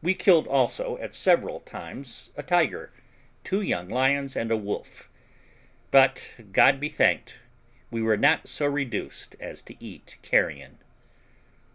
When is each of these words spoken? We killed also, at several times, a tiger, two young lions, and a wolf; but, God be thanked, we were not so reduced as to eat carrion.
We 0.00 0.14
killed 0.14 0.46
also, 0.48 0.96
at 1.02 1.14
several 1.14 1.60
times, 1.60 2.30
a 2.34 2.42
tiger, 2.42 2.94
two 3.44 3.60
young 3.60 3.90
lions, 3.90 4.34
and 4.34 4.50
a 4.50 4.56
wolf; 4.56 5.10
but, 5.90 6.32
God 6.50 6.80
be 6.80 6.88
thanked, 6.88 7.34
we 7.90 8.00
were 8.00 8.16
not 8.16 8.48
so 8.48 8.64
reduced 8.64 9.36
as 9.38 9.60
to 9.64 9.74
eat 9.78 10.16
carrion. 10.22 10.78